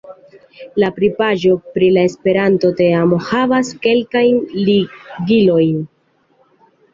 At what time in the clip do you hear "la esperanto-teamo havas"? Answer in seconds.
1.97-3.69